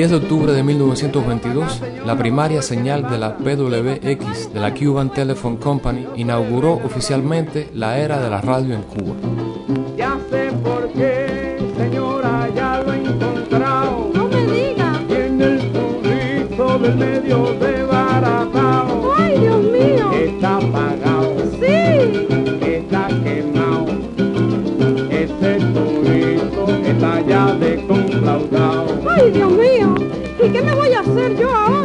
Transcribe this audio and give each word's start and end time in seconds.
10 0.00 0.10
de 0.12 0.16
octubre 0.16 0.52
de 0.54 0.62
1922, 0.62 1.82
la 2.06 2.16
primaria 2.16 2.62
señal 2.62 3.06
de 3.10 3.18
la 3.18 3.36
PWX 3.36 4.50
de 4.50 4.58
la 4.58 4.72
Cuban 4.72 5.10
Telephone 5.12 5.58
Company 5.58 6.06
inauguró 6.16 6.72
oficialmente 6.82 7.68
la 7.74 7.98
era 7.98 8.18
de 8.18 8.30
la 8.30 8.40
radio 8.40 8.76
en 8.76 8.82
Cuba. 8.84 9.14
Ya 9.98 10.18
sé 10.30 10.52
por 10.64 10.88
qué, 10.92 11.58
señora, 11.76 12.48
ya 12.56 12.82
lo 12.82 12.94
he 12.94 12.96
encontrado. 12.96 14.10
No 14.14 14.24
me 14.28 14.46
diga, 14.46 14.90
Tiene 15.06 15.44
el 15.44 15.70
turrito 15.70 16.78
del 16.78 16.96
medio 16.96 17.54
desbaratado. 17.60 19.12
ay 19.18 19.38
Dios 19.38 19.62
mío, 19.64 20.12
Está 20.14 20.56
apagado, 20.56 21.34
sí. 21.60 22.66
está 22.66 23.08
quemado. 23.22 23.86
Ese 25.10 25.58
turrito 25.74 26.66
está 26.86 27.20
ya 27.20 27.52
desconflautado. 27.52 28.86
Ay, 29.06 29.30
Dios 29.32 29.52
mío, 29.52 29.79
hacer 31.10 31.36
yo? 31.36 31.79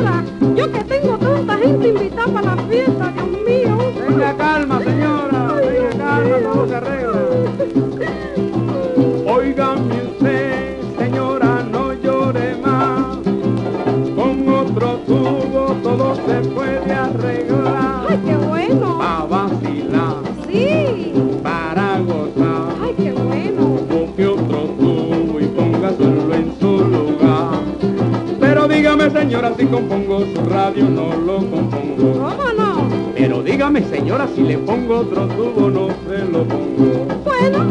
Si 29.57 29.65
compongo 29.67 30.19
su 30.19 30.45
radio, 30.49 30.89
no 30.89 31.15
lo 31.15 31.37
compongo. 31.37 32.11
¿Cómo 32.13 32.53
no? 32.57 32.89
Pero 33.15 33.41
dígame, 33.41 33.81
señora, 33.83 34.27
si 34.35 34.41
le 34.41 34.57
pongo 34.57 34.99
otro 34.99 35.27
tubo, 35.27 35.69
no 35.69 35.87
se 36.07 36.25
lo 36.25 36.43
pongo. 36.43 37.05
Bueno, 37.23 37.65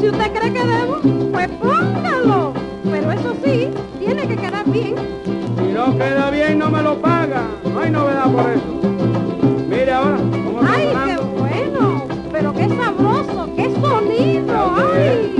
si 0.00 0.08
usted 0.08 0.32
cree 0.32 0.52
que 0.52 0.64
debo, 0.64 0.98
pues 1.32 1.48
póngalo. 1.60 2.52
Pero 2.90 3.12
eso 3.12 3.34
sí, 3.44 3.68
tiene 3.98 4.26
que 4.26 4.36
quedar 4.36 4.68
bien. 4.70 4.94
Si 5.56 5.72
no 5.72 5.96
queda 5.96 6.30
bien, 6.30 6.58
no 6.58 6.70
me 6.70 6.82
lo 6.82 6.96
paga. 7.00 7.44
No 7.72 7.80
hay 7.80 7.90
novedad 7.90 8.30
por 8.32 8.50
eso. 8.50 9.68
Mire 9.68 9.92
ahora, 9.92 10.16
¿cómo 10.16 10.60
Ay, 10.62 10.88
qué 11.06 11.16
bueno. 11.38 12.04
Pero 12.32 12.52
qué 12.52 12.68
sabroso, 12.68 13.48
qué 13.54 13.70
sonido. 13.80 14.74
Ay, 14.76 15.37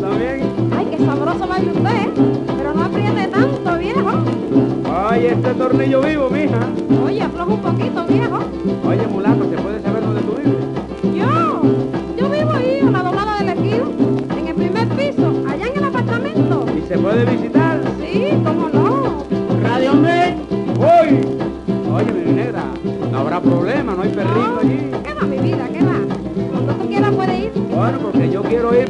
también. 0.00 0.40
Ay, 0.76 0.86
qué 0.90 0.98
sabroso 1.04 1.46
baila 1.46 1.72
usted. 1.72 2.08
Pero 2.56 2.74
no 2.74 2.82
apriete 2.82 3.26
tanto, 3.28 3.78
viejo. 3.78 4.10
Ay, 4.92 5.26
este 5.26 5.54
tornillo 5.54 6.00
vivo, 6.02 6.30
mija. 6.30 6.60
Oye, 7.04 7.22
afloja 7.22 7.52
un 7.52 7.60
poquito, 7.60 8.04
viejo. 8.06 8.38
Oye, 8.86 9.06
mulato, 9.06 9.48
¿se 9.48 9.56
puede 9.56 9.80
saber 9.80 10.02
dónde 10.02 10.20
tú 10.22 10.34
vives? 10.36 11.16
Yo, 11.16 11.62
yo 12.16 12.30
vivo 12.30 12.52
ahí 12.52 12.78
en 12.80 12.92
la 12.92 13.02
doblada 13.02 13.38
del 13.38 13.48
ejido, 13.50 13.86
en 14.38 14.48
el 14.48 14.54
primer 14.54 14.88
piso, 14.88 15.32
allá 15.48 15.66
en 15.66 15.78
el 15.78 15.84
apartamento. 15.84 16.66
¿Y 16.76 16.86
se 16.88 16.98
puede 16.98 17.24
visitar? 17.24 17.80
Sí, 18.00 18.30
cómo 18.44 18.68
no. 18.68 19.24
Radio 19.62 19.94
Men. 19.94 20.36
¡Uy! 20.78 21.20
Oye, 21.92 22.12
mi 22.12 22.32
negra, 22.32 22.64
no 23.10 23.18
habrá 23.18 23.40
problema, 23.40 23.89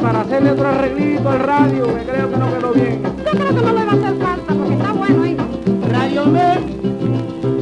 para 0.00 0.20
hacerle 0.22 0.52
otro 0.52 0.68
arreglito 0.68 1.28
al 1.28 1.40
radio, 1.40 1.86
que 1.94 2.04
creo 2.04 2.30
que 2.30 2.36
no 2.36 2.52
quedó 2.52 2.72
bien. 2.72 3.02
Yo 3.02 3.30
creo 3.30 3.48
que 3.48 3.62
no 3.62 3.72
le 3.72 3.84
va 3.84 3.92
a 3.92 3.94
hacer 3.94 4.16
falta 4.16 4.54
porque 4.54 4.74
está 4.74 4.92
bueno 4.92 5.22
ahí. 5.22 5.36
Radio 5.88 6.26
Men. 6.26 6.80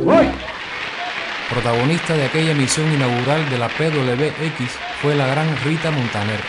¡Uy! 0.06 0.28
Protagonista 1.50 2.14
de 2.14 2.26
aquella 2.26 2.52
emisión 2.52 2.92
inaugural 2.92 3.48
de 3.50 3.58
la 3.58 3.68
PWX 3.68 4.70
fue 5.02 5.14
la 5.14 5.26
gran 5.26 5.48
Rita 5.64 5.90
Montaner. 5.90 6.40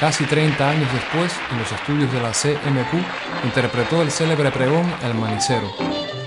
Casi 0.00 0.24
30 0.24 0.68
años 0.68 0.92
después, 0.92 1.32
en 1.52 1.58
los 1.58 1.70
estudios 1.70 2.12
de 2.12 2.20
la 2.20 2.32
CMQ, 2.32 3.44
interpretó 3.44 4.02
el 4.02 4.10
célebre 4.10 4.50
pregón 4.50 4.92
El 5.04 5.14
Manicero, 5.14 5.68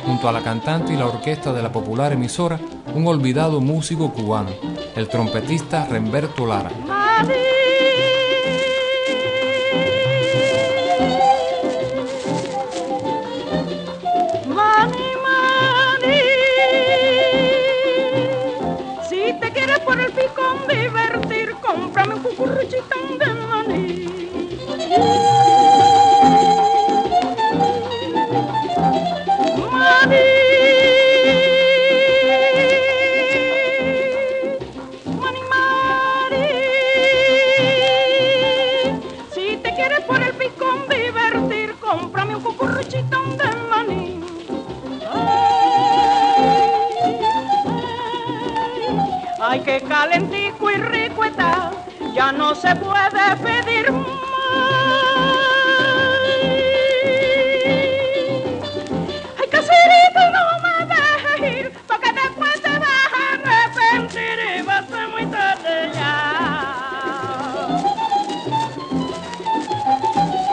junto 0.05 0.29
a 0.29 0.31
la 0.31 0.41
cantante 0.41 0.93
y 0.93 0.97
la 0.97 1.07
orquesta 1.07 1.51
de 1.51 1.61
la 1.61 1.72
popular 1.72 2.13
emisora, 2.13 2.57
un 2.93 3.05
olvidado 3.05 3.59
músico 3.59 4.13
cubano, 4.13 4.51
el 4.95 5.09
trompetista 5.09 5.85
Remberto 5.87 6.45
Lara. 6.45 6.72
Mani, 6.87 7.54
Курочка! 22.38 22.94
Ya 52.15 52.31
no 52.31 52.55
se 52.55 52.73
puede 52.77 53.35
pedir 53.43 53.91
más. 53.91 54.07
Ay, 59.37 59.47
caserito, 59.51 60.21
no 60.31 60.45
me 60.63 60.75
dejes 60.95 61.59
ir, 61.59 61.73
porque 61.85 62.13
después 62.13 62.61
te 62.61 62.79
vas 62.79 63.11
a 63.11 63.34
arrepentir 63.34 64.40
y 64.57 64.61
va 64.61 64.78
a 64.78 64.87
ser 64.87 65.07
muy 65.09 65.25
tarde 65.25 65.91
ya. 65.93 66.07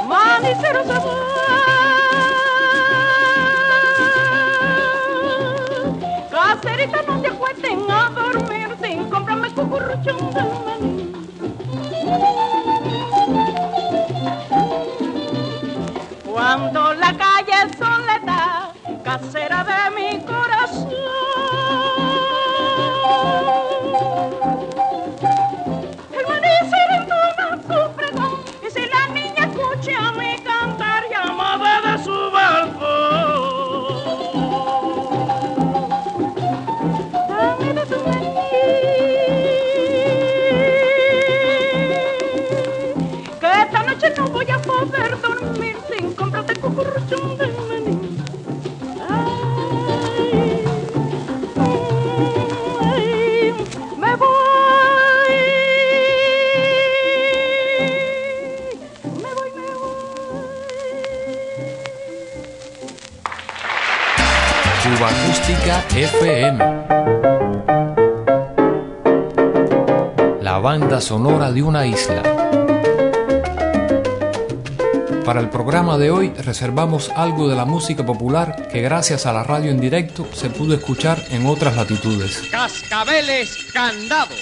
Manicero 0.09 0.83
se 0.83 0.99
va. 0.99 1.15
Caserita, 6.29 7.03
no 7.07 7.21
te 7.21 7.29
acuesten 7.29 7.89
a 7.89 8.11
dormir 8.11 8.69
sin 8.83 9.09
comprarme 9.09 9.49
cucurruchón 9.55 10.72
Acústica 65.05 65.85
FM. 65.95 66.59
La 70.41 70.59
banda 70.59 71.01
sonora 71.01 71.51
de 71.51 71.63
una 71.63 71.85
isla. 71.87 72.23
Para 75.25 75.41
el 75.41 75.51
programa 75.51 75.99
de 75.99 76.11
hoy 76.11 76.31
reservamos 76.31 77.11
algo 77.11 77.49
de 77.49 77.57
la 77.57 77.65
música 77.65 78.07
popular 78.07 78.69
que 78.71 78.81
gracias 78.81 79.27
a 79.27 79.33
la 79.33 79.43
radio 79.43 79.71
en 79.71 79.81
directo 79.81 80.29
se 80.33 80.51
pudo 80.51 80.75
escuchar 80.75 81.21
en 81.31 81.47
otras 81.47 81.75
latitudes. 81.75 82.43
Cascabeles 82.51 83.67
Candado. 83.73 84.35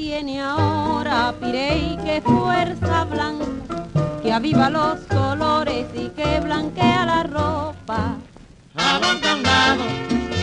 Tiene 0.00 0.40
ahora 0.40 1.34
Pirey 1.38 1.98
que 2.02 2.22
fuerza 2.22 3.04
blanca, 3.04 3.84
que 4.22 4.32
aviva 4.32 4.70
los 4.70 4.98
colores 5.00 5.88
y 5.94 6.08
que 6.08 6.40
blanquea 6.40 7.04
la 7.04 7.22
ropa. 7.24 8.16
Jabón 8.74 9.20
candado, 9.20 9.84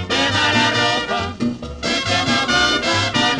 deja 0.07 0.53
la 0.57 0.69
ropa, 0.81 1.33
chama 2.07 2.45
blanca 2.45 2.93
con 3.17 3.39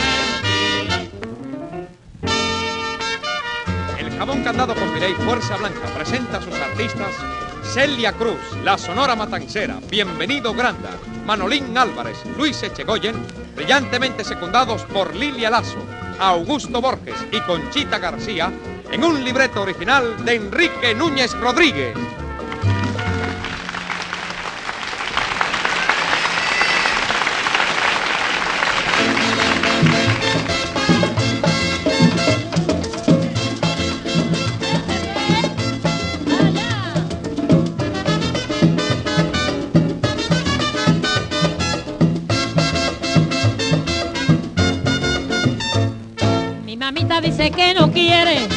el. 4.00 4.08
El 4.08 4.18
jabón 4.18 4.44
candado 4.44 4.74
con 4.74 4.92
Pirey 4.94 5.14
Fuerza 5.14 5.56
Blanca 5.58 5.88
presenta 5.96 6.38
a 6.38 6.42
sus 6.42 6.56
artistas 6.56 7.14
Celia 7.62 8.12
Cruz, 8.14 8.40
La 8.64 8.80
Sonora 8.80 9.16
Matancera, 9.16 9.78
Bienvenido 9.88 10.52
Granda, 10.56 10.98
Manolín 11.28 11.78
Álvarez, 11.78 12.18
Luis 12.36 12.64
Echegoyen, 12.64 13.16
brillantemente 13.56 14.24
secundados 14.24 14.84
por 14.86 15.16
Lilia 15.16 15.52
Lazo, 15.52 15.78
Augusto 16.20 16.82
Borges 16.82 17.16
y 17.32 17.40
Conchita 17.42 18.00
García, 18.00 18.52
en 18.92 19.04
un 19.04 19.24
libreto 19.24 19.62
original 19.62 20.26
de 20.26 20.36
Enrique 20.36 20.96
Núñez 20.96 21.34
Rodríguez. 21.40 21.96
Dice 47.38 47.52
que 47.52 47.74
no 47.76 47.92
quiere 47.92 48.57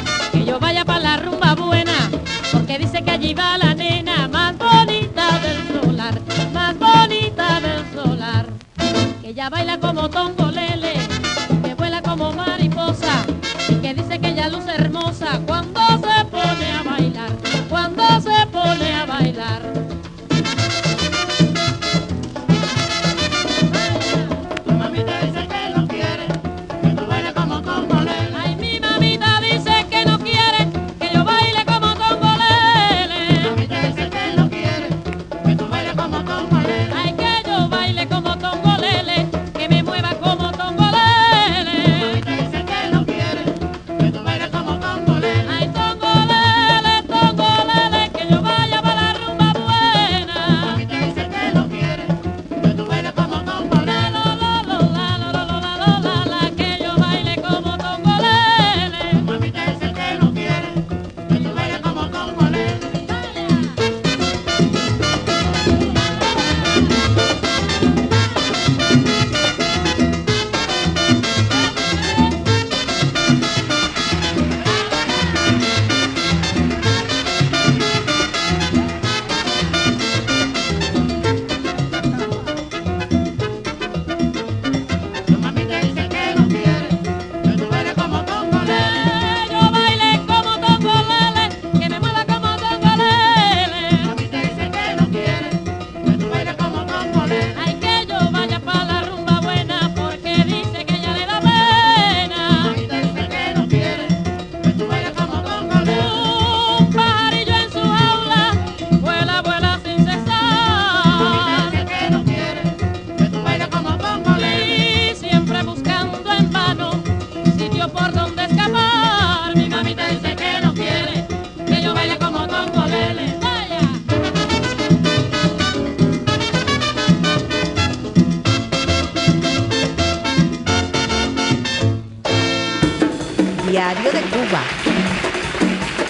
Diario 133.91 134.13
de 134.13 134.21
Cuba. 134.21 134.63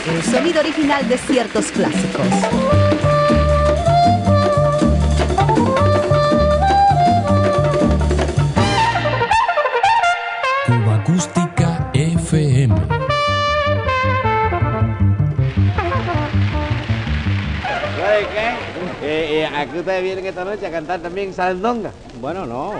El 0.06 0.22
sonido 0.22 0.60
original 0.60 1.08
de 1.08 1.16
ciertos 1.16 1.72
clásicos. 1.72 2.26
Cuba 10.66 10.94
Acústica 10.96 11.90
FM. 11.94 12.74
¿Sabe 17.96 18.26
qué? 18.34 18.48
Eh, 19.02 19.40
eh, 19.40 19.46
aquí 19.56 19.78
ustedes 19.78 20.02
vienen 20.02 20.26
esta 20.26 20.44
noche 20.44 20.66
a 20.66 20.70
cantar 20.70 21.00
también 21.00 21.32
sandonga. 21.32 21.92
Bueno, 22.20 22.44
no. 22.44 22.74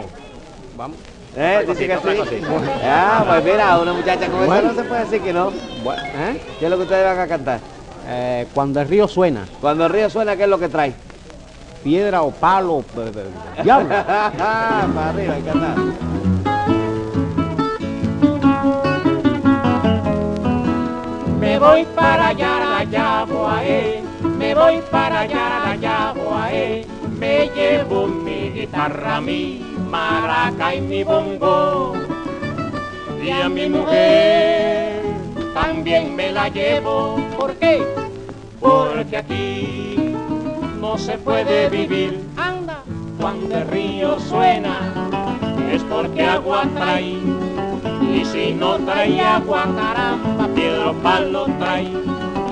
Vamos. 0.77 0.99
¿Eh? 1.37 1.65
Dice 1.67 1.87
que 1.87 1.97
sí. 1.97 2.43
Ah, 2.85 3.25
pues 3.27 3.45
mira, 3.45 3.79
una 3.79 3.93
muchacha 3.93 4.27
con 4.27 4.37
eso 4.41 4.47
Bueno. 4.47 4.69
no 4.73 4.75
se 4.75 4.85
puede 4.85 5.05
decir 5.05 5.21
que 5.23 5.33
no. 5.33 5.53
Bueno, 5.85 6.03
¿eh? 6.03 6.41
¿Qué 6.59 6.65
es 6.65 6.71
lo 6.71 6.77
que 6.77 6.83
ustedes 6.83 7.05
van 7.05 7.19
a 7.21 7.27
cantar? 7.29 7.61
Eh, 8.09 8.47
cuando 8.53 8.81
el 8.81 8.89
río 8.89 9.07
suena, 9.07 9.45
Cuando 9.61 9.87
el 9.87 9.93
río 9.93 10.11
suena, 10.11 10.35
¿qué 10.37 10.45
es 10.45 10.49
lo 10.49 10.59
que 10.59 10.69
trae? 10.69 10.93
piedra 11.85 12.21
o 12.23 12.31
palo, 12.31 12.85
eh, 12.99 13.63
diablo. 13.65 13.89
Para 14.05 15.09
arriba, 15.09 15.35
hay 15.35 15.43
cantar. 15.43 15.77
Me 21.39 21.59
voy 21.59 21.85
para 21.97 22.29
allá, 22.29 22.79
allá, 22.79 23.25
boaé. 23.25 24.03
Me 24.39 24.55
voy 24.55 24.81
para 24.91 25.21
allá, 25.21 25.71
allá, 25.71 26.13
boaé. 26.15 26.87
Me 27.19 27.49
llevo 27.55 28.07
mi 28.07 28.51
guitarra, 28.51 29.21
mi 29.21 29.63
maraca 29.91 30.75
y 30.75 30.81
mi 30.81 31.05
bongo. 31.05 31.95
Y 33.23 33.31
a 33.31 33.49
mi 33.49 33.69
mujer 33.69 35.03
también 35.53 36.15
me 36.15 36.33
la 36.33 36.49
llevo. 36.49 37.17
¿Por 37.37 37.55
qué? 37.57 37.83
Porque 38.61 39.17
aquí 39.17 40.15
no 40.81 40.97
se 40.97 41.19
puede 41.19 41.69
vivir. 41.69 42.25
Anda. 42.37 42.83
Cuando 43.21 43.57
el 43.57 43.69
río 43.69 44.19
suena 44.21 44.79
es 45.71 45.83
porque 45.85 46.25
agua 46.25 46.63
trae. 46.75 47.19
Y 48.13 48.25
si 48.25 48.53
no 48.55 48.77
trae 48.79 49.21
agua, 49.21 49.69
caramba, 49.77 50.49
piedra 50.55 50.91
o 50.91 50.95
palo 50.95 51.47
trae. 51.59 51.93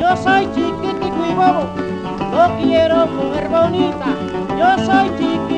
Yo 0.00 0.16
soy 0.16 0.46
chiquitico 0.54 1.26
y 1.28 1.34
bobo, 1.34 1.64
no 2.32 2.56
quiero 2.62 3.06
mujer 3.06 3.48
bonita. 3.48 4.06
Yo 4.56 4.84
soy 4.84 5.08
chiquitico 5.18 5.57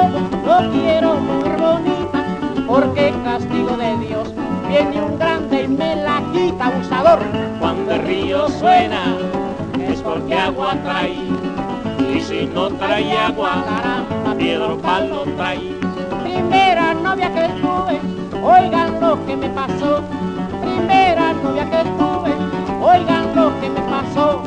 bobo, 0.00 0.20
no 0.46 0.70
quiero 0.72 1.16
bonita. 1.58 2.24
Porque 2.66 3.12
castigo 3.24 3.76
de 3.76 3.98
Dios 3.98 4.32
viene 4.68 5.02
un 5.02 5.18
grande 5.18 5.64
y 5.64 5.68
me 5.68 5.96
la 5.96 6.22
quita 6.32 6.66
abusador. 6.66 7.20
Cuando 7.58 7.92
el 7.92 8.02
río 8.02 8.48
suena 8.48 9.16
es 9.88 10.00
porque 10.00 10.34
agua 10.34 10.76
trae. 10.84 11.16
Y 12.14 12.20
si 12.20 12.46
no 12.46 12.70
trae 12.70 13.16
agua, 13.16 13.64
caramba, 13.66 14.34
piedra 14.36 14.66
o 14.66 14.78
palo 14.78 15.24
trae. 15.36 15.74
Primera 16.22 16.94
novia 16.94 17.32
que 17.32 17.48
tuve, 17.60 18.00
oigan 18.42 19.00
lo 19.00 19.26
que 19.26 19.36
me 19.36 19.48
pasó. 19.50 20.02
Primera 20.62 21.32
novia 21.32 21.64
que 21.70 21.82
tuve, 21.98 22.32
oigan 22.80 23.34
lo 23.34 23.60
que 23.60 23.68
me 23.68 23.80
pasó. 23.80 24.42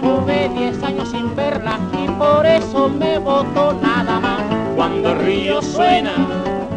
Tuve 0.00 0.48
10 0.50 0.82
años 0.82 1.10
sin 1.10 1.34
verla 1.34 1.78
y 1.92 2.08
por 2.12 2.46
eso 2.46 2.88
me 2.88 3.18
nada 3.18 3.82
más. 3.82 3.95
Cuando 4.88 5.10
el 5.10 5.18
río 5.18 5.60
suena 5.62 6.14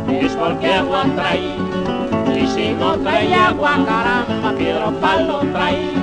es 0.10 0.32
porque 0.32 0.74
agua 0.74 1.06
trae. 1.16 2.42
Y 2.42 2.48
si 2.48 2.74
no 2.74 2.98
trae 2.98 3.32
agua, 3.36 3.86
caramba, 3.86 4.52
piedra 4.58 4.90
palo 5.00 5.42
trae. 5.54 5.99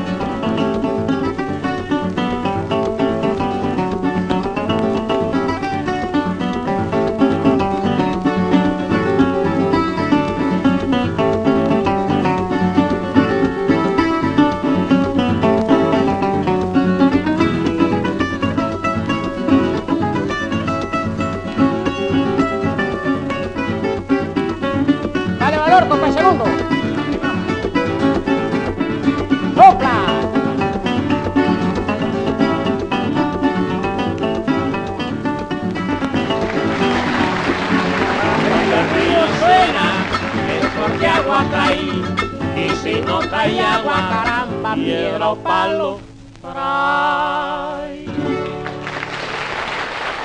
Caramba, 44.66 44.74
piedra 44.74 45.28
o 45.30 45.36
palo 45.36 46.00
trae. 46.40 48.06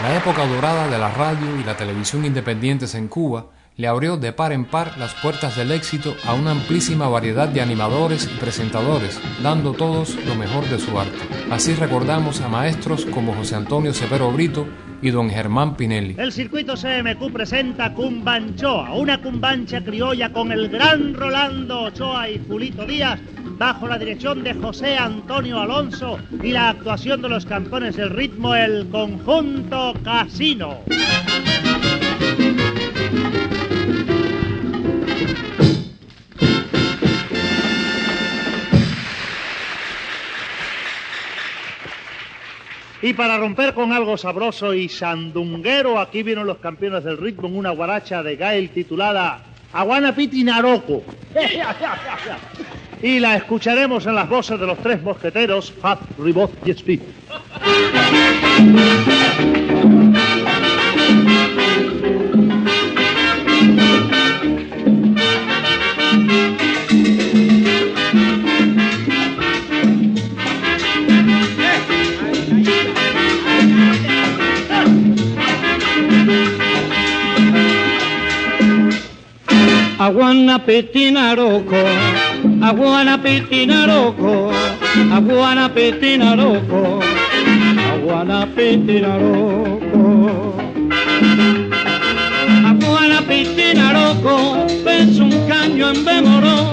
La 0.01 0.17
época 0.17 0.45
dorada 0.47 0.87
de 0.87 0.97
la 0.97 1.11
radio 1.11 1.59
y 1.59 1.63
la 1.63 1.77
televisión 1.77 2.25
independientes 2.25 2.95
en 2.95 3.07
Cuba 3.07 3.45
le 3.77 3.87
abrió 3.87 4.17
de 4.17 4.33
par 4.33 4.51
en 4.51 4.65
par 4.65 4.97
las 4.97 5.13
puertas 5.13 5.55
del 5.55 5.71
éxito 5.71 6.15
a 6.25 6.33
una 6.33 6.51
amplísima 6.51 7.07
variedad 7.07 7.47
de 7.47 7.61
animadores 7.61 8.29
y 8.31 8.39
presentadores, 8.39 9.19
dando 9.41 9.73
todos 9.73 10.17
lo 10.25 10.35
mejor 10.35 10.65
de 10.65 10.79
su 10.79 10.99
arte. 10.99 11.17
Así 11.49 11.73
recordamos 11.73 12.41
a 12.41 12.49
maestros 12.49 13.05
como 13.05 13.33
José 13.33 13.55
Antonio 13.55 13.93
Severo 13.93 14.31
Brito 14.31 14.67
y 15.01 15.09
don 15.09 15.29
Germán 15.29 15.75
Pinelli. 15.75 16.15
El 16.17 16.31
circuito 16.31 16.75
CMQ 16.75 17.31
presenta 17.31 17.93
Cumbanchoa, 17.93 18.93
una 18.93 19.21
cumbancha 19.21 19.81
criolla 19.81 20.31
con 20.31 20.51
el 20.51 20.69
gran 20.69 21.13
Rolando 21.13 21.83
Ochoa 21.83 22.29
y 22.29 22.43
Julito 22.47 22.85
Díaz, 22.85 23.19
bajo 23.61 23.87
la 23.87 23.99
dirección 23.99 24.43
de 24.43 24.55
José 24.55 24.97
Antonio 24.97 25.59
Alonso 25.59 26.17
y 26.41 26.51
la 26.51 26.69
actuación 26.69 27.21
de 27.21 27.29
los 27.29 27.45
campeones 27.45 27.95
del 27.95 28.09
ritmo, 28.09 28.55
el 28.55 28.89
conjunto 28.89 29.93
Casino. 30.03 30.79
Y 43.03 43.13
para 43.13 43.37
romper 43.37 43.75
con 43.75 43.93
algo 43.93 44.17
sabroso 44.17 44.73
y 44.73 44.89
sandunguero, 44.89 45.99
aquí 45.99 46.23
vienen 46.23 46.47
los 46.47 46.57
campeones 46.57 47.03
del 47.03 47.19
ritmo 47.19 47.47
en 47.47 47.57
una 47.57 47.69
guaracha 47.69 48.23
de 48.23 48.37
Gael 48.37 48.71
titulada 48.71 49.43
Aguana 49.71 50.15
Piti 50.15 50.43
Naroco. 50.43 51.03
Y 53.03 53.19
la 53.19 53.35
escucharemos 53.35 54.05
en 54.05 54.15
las 54.15 54.29
voces 54.29 54.59
de 54.59 54.67
los 54.67 54.77
tres 54.77 55.01
mosqueteros, 55.01 55.71
Fat, 55.71 55.99
Ribot 56.19 56.51
y 56.65 56.71
Speed. 56.71 57.01
Aguana 79.97 80.65
Petinaroco, 80.65 81.75
Aguana 82.61 83.17
Petinaroco, 83.17 84.51
Aguana 85.11 85.67
Petinaroco, 85.73 86.99
Aguana 87.91 88.45
Petinaroco. 88.55 90.53
Aguana 92.63 93.21
Petinaroco, 93.27 94.67
ves 94.85 95.17
un 95.19 95.31
caño 95.47 95.89
en 95.89 96.05
bemoró. 96.05 96.71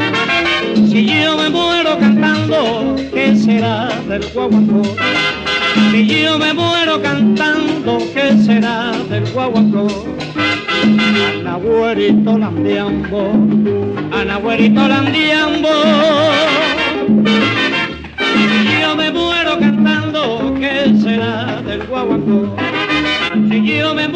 Si 0.90 1.07
yo 1.07 1.38
me 1.38 1.49
muero 1.49 1.99
cantando, 1.99 2.95
¿qué 3.14 3.35
será 3.35 3.88
del 4.09 4.28
guaguancó? 4.35 4.83
Si 5.90 6.07
yo 6.07 6.38
me 6.38 6.52
muero 6.52 7.00
cantando, 7.00 7.99
¿qué 8.12 8.37
será 8.45 8.92
del 9.09 9.25
guaguancó? 9.33 9.88
Anahuerito 10.83 12.39
landiambo, 12.39 13.33
Anahuerito 14.13 14.89
landiambo. 14.89 15.69
Yo 18.81 18.97
me 18.97 19.11
muero 19.11 19.59
cantando, 19.59 20.55
¿qué 20.61 20.93
será 21.03 21.61
del 21.63 21.85
guaguancó? 21.87 22.55
Si 23.51 23.79
yo 23.79 23.95
me 23.95 24.09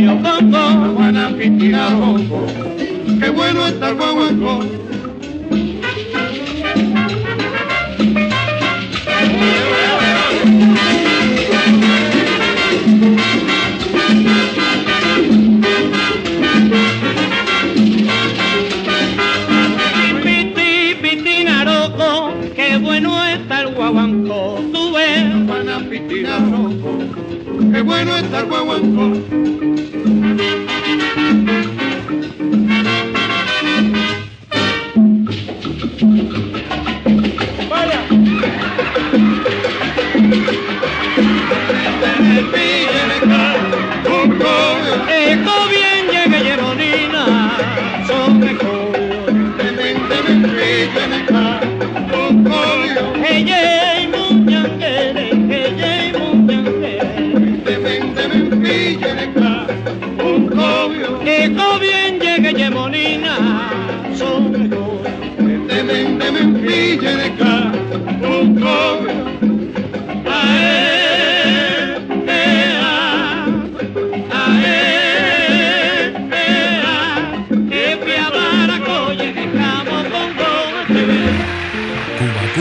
ya 0.00 0.12
yo 0.12 0.20
bongo. 0.20 0.96
para 1.06 1.30
Pitinaro. 1.30 2.16
Qué 3.20 3.30
bueno 3.30 3.66
está 3.66 3.88
el 3.88 3.94
guaguancó. 3.96 4.60
Piti, 20.22 20.94
pitinaroco, 21.02 22.32
qué 27.72 27.82
bueno 27.82 28.16
está 28.16 28.40
el 28.40 29.45